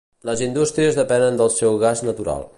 [0.29, 2.47] Les indústries depenen del seu gas natural.